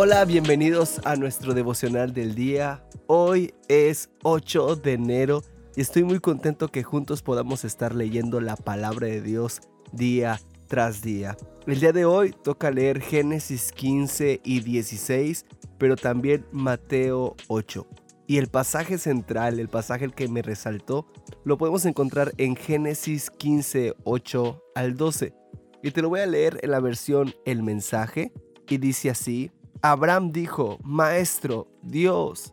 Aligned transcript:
Hola, 0.00 0.24
bienvenidos 0.24 1.00
a 1.04 1.16
nuestro 1.16 1.54
devocional 1.54 2.14
del 2.14 2.36
día. 2.36 2.84
Hoy 3.08 3.52
es 3.66 4.10
8 4.22 4.76
de 4.76 4.92
enero 4.92 5.42
y 5.74 5.80
estoy 5.80 6.04
muy 6.04 6.20
contento 6.20 6.68
que 6.68 6.84
juntos 6.84 7.20
podamos 7.20 7.64
estar 7.64 7.96
leyendo 7.96 8.40
la 8.40 8.54
palabra 8.54 9.08
de 9.08 9.20
Dios 9.20 9.60
día 9.90 10.38
tras 10.68 11.02
día. 11.02 11.36
El 11.66 11.80
día 11.80 11.90
de 11.90 12.04
hoy 12.04 12.32
toca 12.44 12.70
leer 12.70 13.00
Génesis 13.00 13.72
15 13.72 14.40
y 14.44 14.60
16, 14.60 15.44
pero 15.78 15.96
también 15.96 16.46
Mateo 16.52 17.34
8. 17.48 17.84
Y 18.28 18.36
el 18.36 18.46
pasaje 18.46 18.98
central, 18.98 19.58
el 19.58 19.68
pasaje 19.68 20.08
que 20.10 20.28
me 20.28 20.42
resaltó, 20.42 21.08
lo 21.42 21.58
podemos 21.58 21.84
encontrar 21.86 22.32
en 22.36 22.54
Génesis 22.54 23.30
15, 23.30 23.96
8 24.04 24.62
al 24.76 24.96
12. 24.96 25.34
Y 25.82 25.90
te 25.90 26.02
lo 26.02 26.08
voy 26.08 26.20
a 26.20 26.26
leer 26.26 26.60
en 26.62 26.70
la 26.70 26.78
versión 26.78 27.34
El 27.44 27.64
mensaje 27.64 28.30
y 28.68 28.78
dice 28.78 29.10
así, 29.10 29.50
Abraham 29.82 30.32
dijo, 30.32 30.78
Maestro, 30.82 31.68
Dios, 31.82 32.52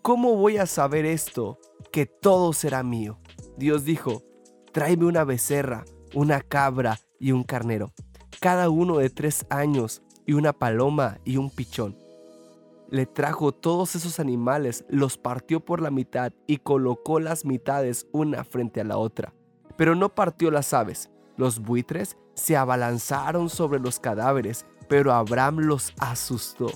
¿cómo 0.00 0.36
voy 0.36 0.56
a 0.56 0.66
saber 0.66 1.04
esto, 1.04 1.58
que 1.92 2.06
todo 2.06 2.52
será 2.52 2.82
mío? 2.82 3.18
Dios 3.58 3.84
dijo, 3.84 4.22
tráeme 4.72 5.04
una 5.04 5.24
becerra, 5.24 5.84
una 6.14 6.40
cabra 6.40 6.98
y 7.18 7.32
un 7.32 7.42
carnero, 7.42 7.92
cada 8.40 8.70
uno 8.70 8.98
de 8.98 9.10
tres 9.10 9.44
años, 9.50 10.02
y 10.26 10.34
una 10.34 10.52
paloma 10.52 11.18
y 11.24 11.36
un 11.36 11.50
pichón. 11.50 11.96
Le 12.88 13.06
trajo 13.06 13.52
todos 13.52 13.94
esos 13.94 14.20
animales, 14.20 14.84
los 14.88 15.18
partió 15.18 15.60
por 15.60 15.80
la 15.80 15.90
mitad 15.90 16.32
y 16.46 16.58
colocó 16.58 17.20
las 17.20 17.44
mitades 17.44 18.06
una 18.12 18.44
frente 18.44 18.80
a 18.80 18.84
la 18.84 18.98
otra. 18.98 19.32
Pero 19.76 19.94
no 19.94 20.14
partió 20.14 20.50
las 20.50 20.72
aves. 20.74 21.10
Los 21.36 21.58
buitres 21.60 22.18
se 22.34 22.56
abalanzaron 22.56 23.48
sobre 23.48 23.80
los 23.80 23.98
cadáveres 23.98 24.66
pero 24.92 25.14
Abraham 25.14 25.60
los 25.60 25.94
asustó. 25.98 26.70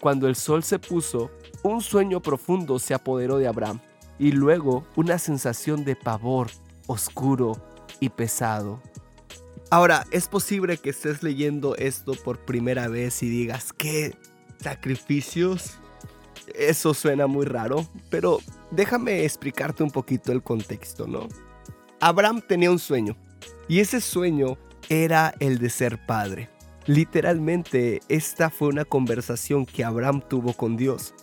Cuando 0.00 0.28
el 0.28 0.36
sol 0.36 0.62
se 0.62 0.78
puso, 0.78 1.32
un 1.64 1.80
sueño 1.80 2.22
profundo 2.22 2.78
se 2.78 2.94
apoderó 2.94 3.38
de 3.38 3.48
Abraham 3.48 3.80
y 4.20 4.30
luego 4.30 4.86
una 4.94 5.18
sensación 5.18 5.84
de 5.84 5.96
pavor 5.96 6.46
oscuro 6.86 7.60
y 7.98 8.08
pesado. 8.10 8.80
Ahora, 9.68 10.06
es 10.12 10.28
posible 10.28 10.78
que 10.78 10.90
estés 10.90 11.24
leyendo 11.24 11.74
esto 11.74 12.12
por 12.12 12.38
primera 12.38 12.86
vez 12.86 13.20
y 13.24 13.28
digas, 13.28 13.72
¿qué? 13.72 14.16
¿Sacrificios? 14.60 15.72
Eso 16.54 16.94
suena 16.94 17.26
muy 17.26 17.46
raro, 17.46 17.84
pero 18.10 18.38
déjame 18.70 19.24
explicarte 19.24 19.82
un 19.82 19.90
poquito 19.90 20.30
el 20.30 20.40
contexto, 20.40 21.08
¿no? 21.08 21.26
Abraham 21.98 22.42
tenía 22.46 22.70
un 22.70 22.78
sueño 22.78 23.16
y 23.66 23.80
ese 23.80 24.00
sueño 24.00 24.56
era 24.88 25.34
el 25.40 25.58
de 25.58 25.68
ser 25.68 26.06
padre. 26.06 26.55
Literalmente, 26.86 28.00
esta 28.08 28.48
fue 28.48 28.68
una 28.68 28.84
conversación 28.84 29.66
que 29.66 29.82
Abraham 29.82 30.22
tuvo 30.28 30.52
con 30.52 30.76
Dios. 30.76 31.14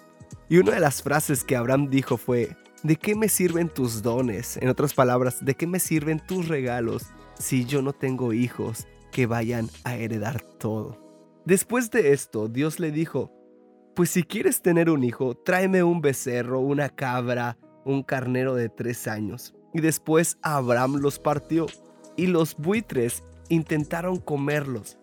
Y 0.49 0.57
una 0.57 0.73
de 0.73 0.81
las 0.81 1.01
frases 1.01 1.45
que 1.45 1.55
Abraham 1.55 1.89
dijo 1.89 2.17
fue, 2.17 2.57
¿de 2.83 2.97
qué 2.97 3.15
me 3.15 3.29
sirven 3.29 3.69
tus 3.69 4.01
dones? 4.01 4.57
En 4.57 4.67
otras 4.67 4.93
palabras, 4.93 5.43
¿de 5.43 5.55
qué 5.55 5.65
me 5.65 5.79
sirven 5.79 6.19
tus 6.19 6.49
regalos 6.49 7.03
si 7.39 7.63
yo 7.63 7.81
no 7.81 7.93
tengo 7.93 8.33
hijos 8.33 8.87
que 9.13 9.25
vayan 9.25 9.69
a 9.85 9.95
heredar 9.95 10.41
todo? 10.41 11.01
Después 11.45 11.89
de 11.91 12.11
esto, 12.11 12.49
Dios 12.49 12.81
le 12.81 12.91
dijo, 12.91 13.31
pues 13.95 14.09
si 14.09 14.23
quieres 14.23 14.61
tener 14.61 14.89
un 14.89 15.03
hijo, 15.05 15.35
tráeme 15.35 15.81
un 15.81 16.01
becerro, 16.01 16.59
una 16.59 16.89
cabra, 16.89 17.57
un 17.85 18.03
carnero 18.03 18.55
de 18.55 18.67
tres 18.67 19.07
años. 19.07 19.55
Y 19.73 19.79
después 19.79 20.37
Abraham 20.41 20.95
los 20.97 21.19
partió, 21.19 21.67
y 22.17 22.27
los 22.27 22.55
buitres 22.57 23.23
intentaron 23.49 24.17
comerlos, 24.17 24.97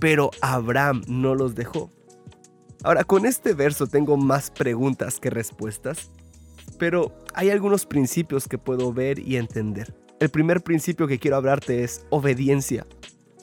pero 0.00 0.30
Abraham 0.40 1.02
no 1.06 1.34
los 1.34 1.54
dejó. 1.54 1.90
Ahora, 2.82 3.04
con 3.04 3.24
este 3.24 3.54
verso 3.54 3.86
tengo 3.86 4.16
más 4.16 4.50
preguntas 4.50 5.18
que 5.18 5.30
respuestas, 5.30 6.10
pero 6.78 7.14
hay 7.34 7.50
algunos 7.50 7.86
principios 7.86 8.46
que 8.46 8.58
puedo 8.58 8.92
ver 8.92 9.18
y 9.18 9.36
entender. 9.36 9.94
El 10.20 10.28
primer 10.28 10.62
principio 10.62 11.06
que 11.06 11.18
quiero 11.18 11.36
hablarte 11.36 11.82
es 11.82 12.06
obediencia. 12.10 12.86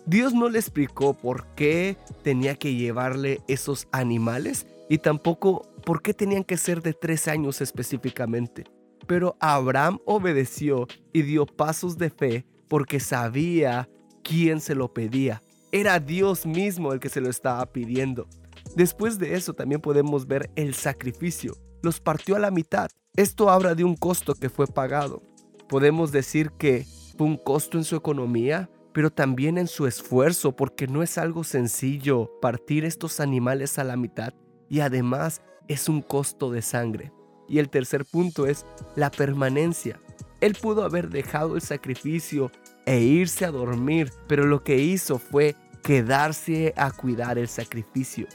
Dios 0.05 0.33
no 0.33 0.49
le 0.49 0.59
explicó 0.59 1.13
por 1.13 1.45
qué 1.55 1.97
tenía 2.23 2.55
que 2.55 2.75
llevarle 2.75 3.41
esos 3.47 3.87
animales 3.91 4.67
y 4.89 4.97
tampoco 4.97 5.71
por 5.85 6.01
qué 6.01 6.13
tenían 6.13 6.43
que 6.43 6.57
ser 6.57 6.81
de 6.81 6.93
tres 6.93 7.27
años 7.27 7.61
específicamente. 7.61 8.65
Pero 9.07 9.35
Abraham 9.39 9.99
obedeció 10.05 10.87
y 11.13 11.21
dio 11.23 11.45
pasos 11.45 11.97
de 11.97 12.09
fe 12.09 12.45
porque 12.67 12.99
sabía 12.99 13.89
quién 14.23 14.59
se 14.59 14.75
lo 14.75 14.93
pedía. 14.93 15.41
Era 15.73 15.99
Dios 15.99 16.45
mismo 16.45 16.91
el 16.91 16.99
que 16.99 17.07
se 17.07 17.21
lo 17.21 17.29
estaba 17.29 17.65
pidiendo. 17.65 18.27
Después 18.75 19.19
de 19.19 19.35
eso 19.35 19.53
también 19.53 19.79
podemos 19.79 20.27
ver 20.27 20.49
el 20.55 20.73
sacrificio. 20.73 21.55
Los 21.81 22.01
partió 22.01 22.35
a 22.35 22.39
la 22.39 22.51
mitad. 22.51 22.89
Esto 23.15 23.49
habla 23.49 23.73
de 23.73 23.85
un 23.85 23.95
costo 23.95 24.35
que 24.35 24.49
fue 24.49 24.67
pagado. 24.67 25.23
Podemos 25.69 26.11
decir 26.11 26.51
que 26.51 26.85
fue 27.17 27.27
un 27.27 27.37
costo 27.37 27.77
en 27.77 27.85
su 27.85 27.95
economía, 27.95 28.69
pero 28.93 29.11
también 29.11 29.57
en 29.57 29.67
su 29.67 29.87
esfuerzo, 29.87 30.55
porque 30.55 30.87
no 30.87 31.03
es 31.03 31.17
algo 31.17 31.45
sencillo 31.45 32.29
partir 32.41 32.83
estos 32.83 33.21
animales 33.21 33.79
a 33.79 33.85
la 33.85 33.95
mitad 33.95 34.33
y 34.69 34.81
además 34.81 35.41
es 35.69 35.87
un 35.87 36.01
costo 36.01 36.51
de 36.51 36.61
sangre. 36.61 37.13
Y 37.47 37.59
el 37.59 37.69
tercer 37.69 38.05
punto 38.05 38.45
es 38.45 38.65
la 38.95 39.09
permanencia. 39.09 40.01
Él 40.41 40.57
pudo 40.61 40.83
haber 40.83 41.09
dejado 41.09 41.55
el 41.55 41.61
sacrificio 41.61 42.51
e 42.85 42.99
irse 42.99 43.45
a 43.45 43.51
dormir, 43.51 44.11
pero 44.27 44.45
lo 44.45 44.63
que 44.63 44.77
hizo 44.77 45.19
fue 45.19 45.55
quedarse 45.83 46.73
a 46.77 46.91
cuidar 46.91 47.37
el 47.37 47.47
sacrificio. 47.47 48.27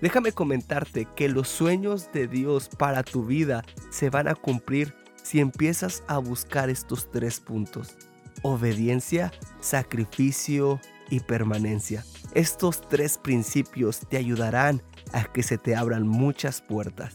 Déjame 0.00 0.32
comentarte 0.32 1.06
que 1.16 1.28
los 1.28 1.48
sueños 1.48 2.10
de 2.12 2.26
Dios 2.28 2.68
para 2.68 3.02
tu 3.02 3.24
vida 3.24 3.64
se 3.90 4.10
van 4.10 4.28
a 4.28 4.34
cumplir 4.34 4.94
si 5.22 5.40
empiezas 5.40 6.02
a 6.06 6.18
buscar 6.18 6.68
estos 6.68 7.10
tres 7.10 7.40
puntos. 7.40 7.96
Obediencia, 8.42 9.32
sacrificio 9.60 10.80
y 11.08 11.20
permanencia. 11.20 12.04
Estos 12.34 12.86
tres 12.88 13.16
principios 13.16 14.00
te 14.00 14.16
ayudarán 14.16 14.82
a 15.12 15.24
que 15.24 15.42
se 15.42 15.56
te 15.56 15.76
abran 15.76 16.06
muchas 16.06 16.60
puertas. 16.60 17.14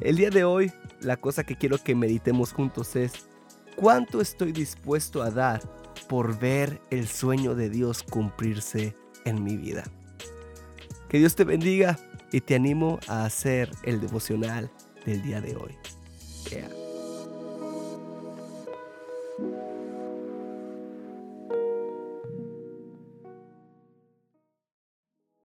El 0.00 0.16
día 0.16 0.30
de 0.30 0.44
hoy, 0.44 0.72
la 1.00 1.16
cosa 1.16 1.44
que 1.44 1.56
quiero 1.56 1.78
que 1.78 1.94
meditemos 1.94 2.52
juntos 2.52 2.96
es, 2.96 3.28
¿cuánto 3.76 4.20
estoy 4.20 4.52
dispuesto 4.52 5.22
a 5.22 5.30
dar 5.30 5.60
por 6.08 6.38
ver 6.38 6.80
el 6.90 7.08
sueño 7.08 7.54
de 7.54 7.70
Dios 7.70 8.02
cumplirse 8.02 8.94
en 9.24 9.42
mi 9.42 9.56
vida. 9.56 9.84
Que 11.08 11.18
Dios 11.18 11.34
te 11.34 11.44
bendiga 11.44 11.98
y 12.32 12.40
te 12.40 12.54
animo 12.54 12.98
a 13.08 13.24
hacer 13.24 13.70
el 13.82 14.00
devocional 14.00 14.70
del 15.04 15.22
día 15.22 15.40
de 15.40 15.56
hoy. 15.56 15.76